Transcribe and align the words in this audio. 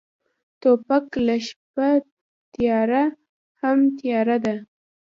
توپک 0.61 1.05
له 1.27 1.35
شپه 1.47 1.87
تیاره 2.53 3.03
هم 3.61 3.79
تیاره 3.99 4.37
دی. 4.43 4.55